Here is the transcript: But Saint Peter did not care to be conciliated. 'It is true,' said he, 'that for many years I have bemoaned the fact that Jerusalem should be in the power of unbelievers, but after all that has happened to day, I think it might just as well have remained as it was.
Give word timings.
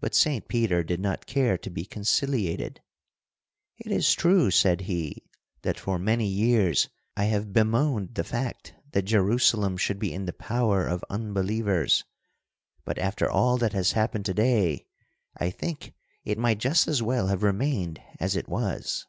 But 0.00 0.14
Saint 0.14 0.48
Peter 0.48 0.82
did 0.82 1.00
not 1.00 1.24
care 1.24 1.56
to 1.56 1.70
be 1.70 1.86
conciliated. 1.86 2.82
'It 3.78 3.90
is 3.90 4.12
true,' 4.12 4.50
said 4.50 4.82
he, 4.82 5.30
'that 5.62 5.80
for 5.80 5.98
many 5.98 6.26
years 6.26 6.90
I 7.16 7.24
have 7.24 7.54
bemoaned 7.54 8.14
the 8.16 8.22
fact 8.24 8.74
that 8.92 9.06
Jerusalem 9.06 9.78
should 9.78 9.98
be 9.98 10.12
in 10.12 10.26
the 10.26 10.34
power 10.34 10.86
of 10.86 11.02
unbelievers, 11.08 12.04
but 12.84 12.98
after 12.98 13.30
all 13.30 13.56
that 13.56 13.72
has 13.72 13.92
happened 13.92 14.26
to 14.26 14.34
day, 14.34 14.88
I 15.38 15.48
think 15.48 15.94
it 16.22 16.36
might 16.36 16.58
just 16.58 16.86
as 16.86 17.02
well 17.02 17.28
have 17.28 17.42
remained 17.42 17.98
as 18.20 18.36
it 18.36 18.50
was. 18.50 19.06